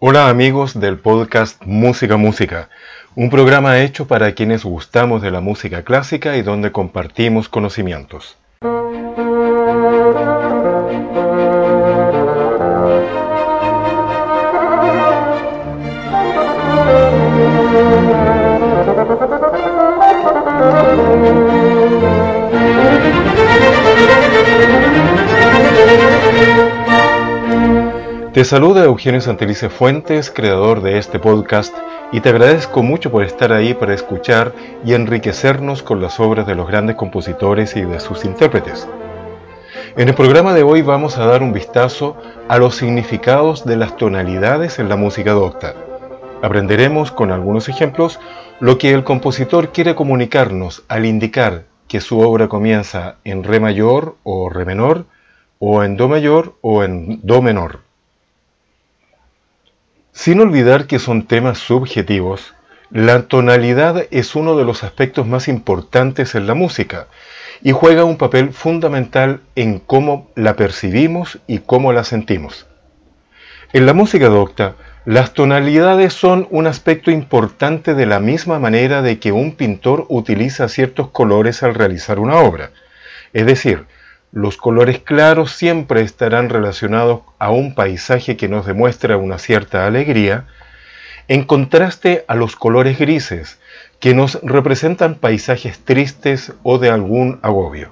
[0.00, 2.68] Hola amigos del podcast Música Música,
[3.16, 8.36] un programa hecho para quienes gustamos de la música clásica y donde compartimos conocimientos.
[28.32, 31.74] Te saluda Eugenio Santelice Fuentes, creador de este podcast,
[32.12, 34.52] y te agradezco mucho por estar ahí para escuchar
[34.84, 38.86] y enriquecernos con las obras de los grandes compositores y de sus intérpretes.
[39.96, 42.18] En el programa de hoy vamos a dar un vistazo
[42.48, 45.74] a los significados de las tonalidades en la música docta.
[46.42, 48.20] Aprenderemos con algunos ejemplos
[48.60, 54.16] lo que el compositor quiere comunicarnos al indicar que su obra comienza en re mayor
[54.22, 55.06] o re menor,
[55.58, 57.87] o en do mayor o en do menor.
[60.18, 62.52] Sin olvidar que son temas subjetivos,
[62.90, 67.06] la tonalidad es uno de los aspectos más importantes en la música
[67.62, 72.66] y juega un papel fundamental en cómo la percibimos y cómo la sentimos.
[73.72, 79.20] En la música docta, las tonalidades son un aspecto importante de la misma manera de
[79.20, 82.72] que un pintor utiliza ciertos colores al realizar una obra.
[83.32, 83.86] Es decir,
[84.32, 90.46] los colores claros siempre estarán relacionados a un paisaje que nos demuestra una cierta alegría,
[91.28, 93.58] en contraste a los colores grises,
[94.00, 97.90] que nos representan paisajes tristes o de algún agobio.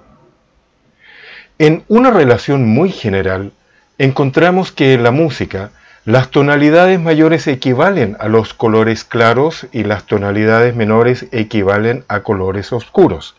[1.58, 3.52] En una relación muy general,
[3.98, 5.70] encontramos que en la música
[6.04, 12.72] las tonalidades mayores equivalen a los colores claros y las tonalidades menores equivalen a colores
[12.72, 13.34] oscuros.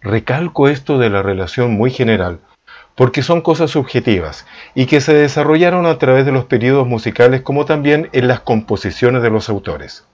[0.00, 2.38] Recalco esto de la relación muy general,
[2.94, 7.64] porque son cosas subjetivas y que se desarrollaron a través de los periodos musicales como
[7.64, 10.04] también en las composiciones de los autores.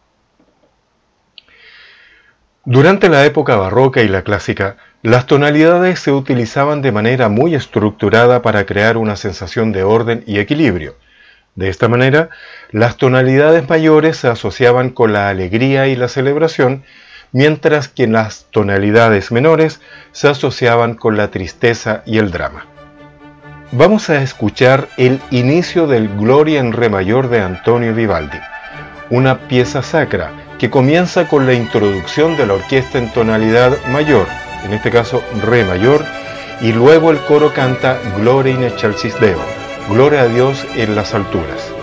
[2.67, 8.41] Durante la época barroca y la clásica, las tonalidades se utilizaban de manera muy estructurada
[8.41, 10.97] para crear una sensación de orden y equilibrio.
[11.57, 12.31] De esta manera,
[12.71, 16.85] las tonalidades mayores se asociaban con la alegría y la celebración
[17.35, 19.81] mientras que las tonalidades menores
[20.13, 22.67] se asociaban con la tristeza y el drama.
[23.73, 28.39] Vamos a escuchar el inicio del Gloria en Re mayor de Antonio Vivaldi,
[29.11, 30.31] una pieza sacra
[30.61, 34.29] que comienza con la introducción de la orquesta en tonalidad mayor,
[34.65, 36.05] en este caso Re mayor,
[36.61, 39.41] y luego el coro canta Gloria in excelsis Deo,
[39.89, 41.74] Gloria a Dios en las alturas.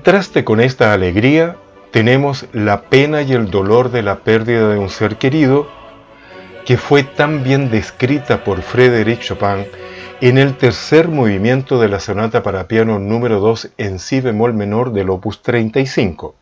[0.00, 1.56] Contraste con esta alegría,
[1.90, 5.68] tenemos la pena y el dolor de la pérdida de un ser querido,
[6.64, 9.66] que fue tan bien descrita por Frédéric Chopin
[10.22, 14.94] en el tercer movimiento de la sonata para piano número 2 en si bemol menor
[14.94, 16.34] del opus 35.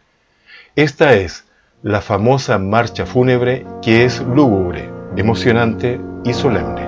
[0.76, 1.44] Esta es
[1.82, 6.88] la famosa marcha fúnebre que es lúgubre, emocionante y solemne.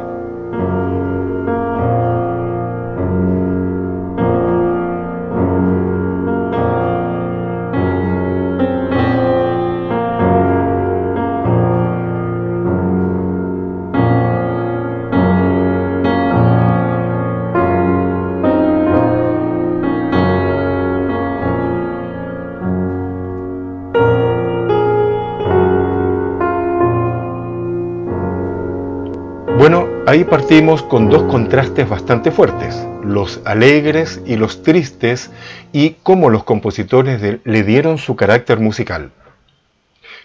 [30.11, 35.31] Ahí partimos con dos contrastes bastante fuertes, los alegres y los tristes,
[35.73, 39.13] y cómo los compositores le dieron su carácter musical.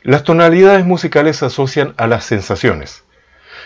[0.01, 3.03] Las tonalidades musicales se asocian a las sensaciones,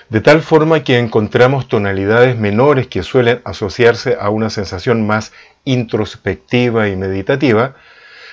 [0.09, 5.31] de tal forma que encontramos tonalidades menores que suelen asociarse a una sensación más
[5.63, 7.75] introspectiva y meditativa,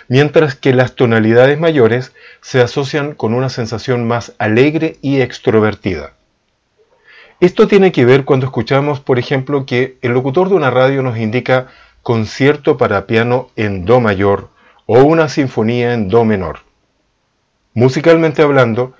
[0.09, 6.16] mientras que las tonalidades mayores se asocian con una sensación más alegre y extrovertida.
[7.39, 11.19] Esto tiene que ver cuando escuchamos, por ejemplo, que el locutor de una radio nos
[11.19, 11.67] indica
[12.03, 14.49] concierto para piano en Do mayor
[14.87, 16.61] o una sinfonía en Do menor.
[17.75, 18.95] Musicalmente hablando,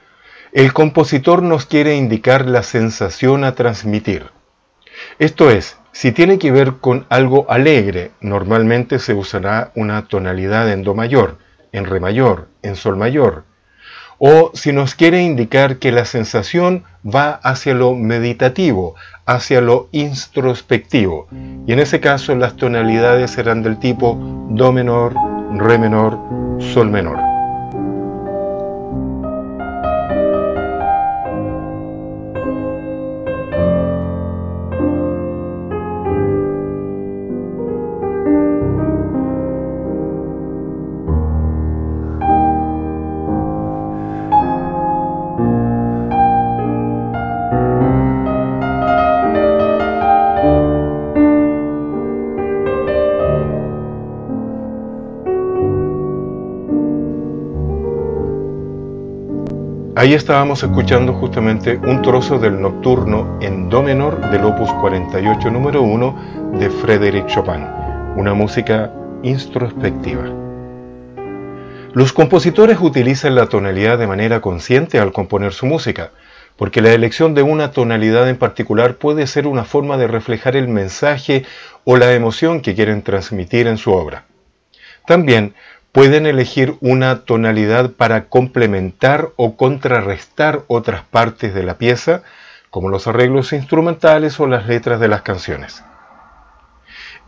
[0.53, 4.27] el compositor nos quiere indicar la sensación a transmitir.
[5.19, 10.83] Esto es, si tiene que ver con algo alegre, normalmente se usará una tonalidad en
[10.83, 11.39] Do mayor,
[11.73, 13.45] en Re mayor, en Sol mayor,
[14.19, 18.95] o si nos quiere indicar que la sensación va hacia lo meditativo,
[19.27, 21.29] hacia lo introspectivo.
[21.67, 24.17] Y en ese caso las tonalidades serán del tipo
[24.51, 25.15] Do menor,
[25.53, 26.19] Re menor,
[26.61, 27.26] Sol menor.
[60.07, 65.83] Ahí estábamos escuchando justamente un trozo del nocturno en Do menor del opus 48 número
[65.83, 67.67] 1 de Frédéric Chopin,
[68.15, 68.93] una música
[69.25, 70.23] introspectiva.
[71.93, 76.13] Los compositores utilizan la tonalidad de manera consciente al componer su música,
[76.55, 80.69] porque la elección de una tonalidad en particular puede ser una forma de reflejar el
[80.69, 81.45] mensaje
[81.83, 84.27] o la emoción que quieren transmitir en su obra.
[85.05, 85.55] También
[85.97, 92.23] pueden elegir una tonalidad para complementar o contrarrestar otras partes de la pieza,
[92.69, 95.83] como los arreglos instrumentales o las letras de las canciones.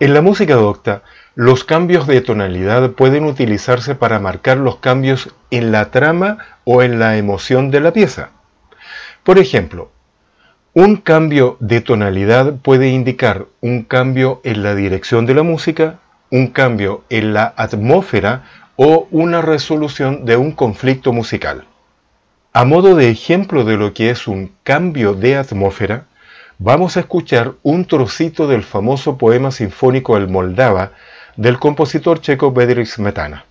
[0.01, 1.01] En la música docta,
[1.35, 6.99] los cambios de tonalidad pueden utilizarse para marcar los cambios en la trama o en
[6.99, 8.33] la emoción de la pieza.
[9.25, 9.91] Por ejemplo,
[10.75, 16.49] un cambio de tonalidad puede indicar un cambio en la dirección de la música, un
[16.49, 18.45] cambio en la atmósfera
[18.77, 21.65] o una resolución de un conflicto musical.
[22.53, 26.07] A modo de ejemplo de lo que es un cambio de atmósfera,
[26.59, 30.93] vamos a escuchar un trocito del famoso poema sinfónico El Moldava
[31.37, 33.45] del compositor checo Bedřich Smetana.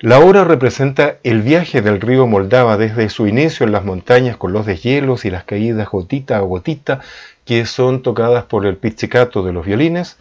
[0.00, 4.52] La obra representa el viaje del río Moldava desde su inicio en las montañas con
[4.52, 7.00] los deshielos y las caídas gotita a gotita
[7.44, 10.18] que son tocadas por el pizzicato de los violines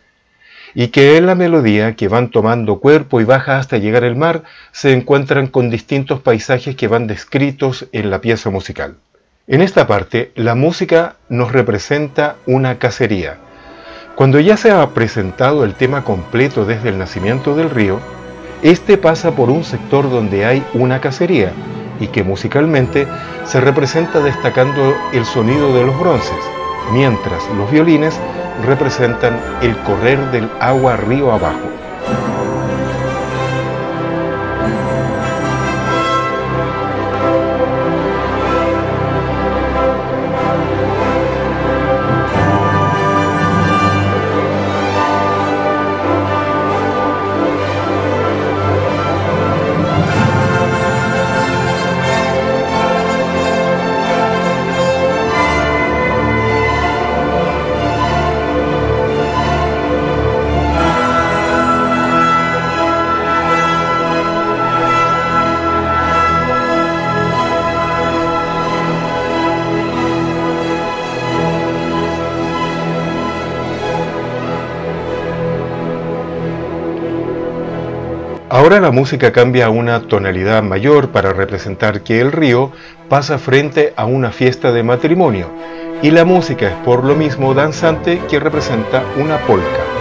[0.75, 4.43] y que en la melodía que van tomando cuerpo y baja hasta llegar al mar
[4.71, 8.95] se encuentran con distintos paisajes que van descritos en la pieza musical.
[9.45, 13.37] En esta parte, la música nos representa una cacería.
[14.15, 17.99] Cuando ya se ha presentado el tema completo desde el nacimiento del río,
[18.61, 21.51] este pasa por un sector donde hay una cacería
[21.99, 23.07] y que musicalmente
[23.45, 26.37] se representa destacando el sonido de los bronces,
[26.93, 28.17] mientras los violines
[28.61, 31.82] representan el correr del agua río abajo.
[78.73, 82.71] Ahora la música cambia a una tonalidad mayor para representar que el río
[83.07, 85.51] pasa frente a una fiesta de matrimonio
[86.01, 89.92] y la música es por lo mismo danzante que representa una polca.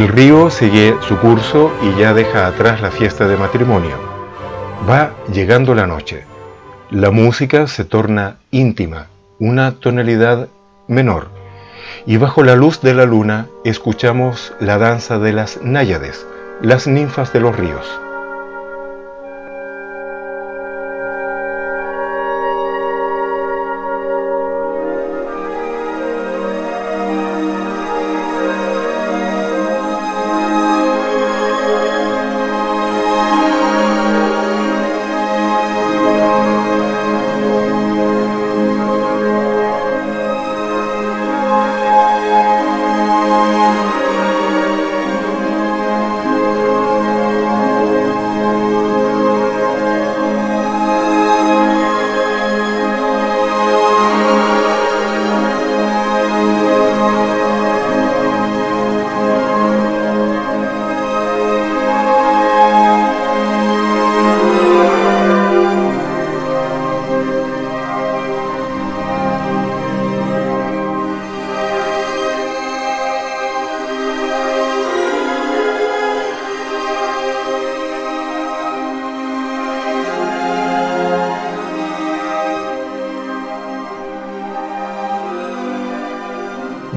[0.00, 3.98] El río sigue su curso y ya deja atrás la fiesta de matrimonio.
[4.88, 6.24] Va llegando la noche.
[6.90, 10.48] La música se torna íntima, una tonalidad
[10.88, 11.28] menor.
[12.06, 16.26] Y bajo la luz de la luna escuchamos la danza de las náyades,
[16.62, 18.00] las ninfas de los ríos.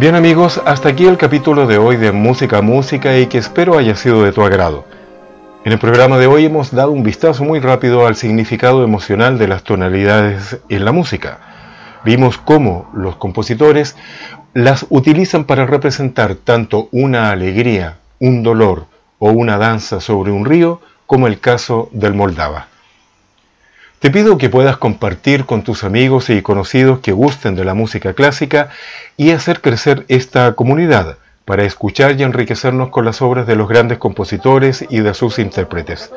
[0.03, 3.95] Bien amigos, hasta aquí el capítulo de hoy de Música Música y que espero haya
[3.95, 4.83] sido de tu agrado.
[5.63, 9.47] En el programa de hoy hemos dado un vistazo muy rápido al significado emocional de
[9.47, 11.39] las tonalidades en la música.
[12.03, 13.95] Vimos cómo los compositores
[14.53, 18.87] las utilizan para representar tanto una alegría, un dolor
[19.19, 22.72] o una danza sobre un río, como el caso del Moldava.
[24.03, 28.11] Te pido que puedas compartir con tus amigos y conocidos que gusten de la música
[28.11, 28.67] clásica
[29.15, 33.99] y hacer crecer esta comunidad para escuchar y enriquecernos con las obras de los grandes
[33.99, 36.11] compositores y de sus intérpretes.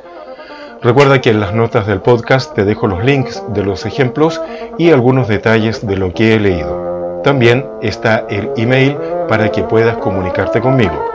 [0.82, 4.42] Recuerda que en las notas del podcast te dejo los links de los ejemplos
[4.78, 7.20] y algunos detalles de lo que he leído.
[7.22, 8.96] También está el email
[9.28, 11.08] para que puedas comunicarte conmigo.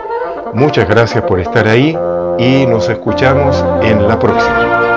[0.53, 1.97] Muchas gracias por estar ahí
[2.39, 4.90] y nos escuchamos en la próxima.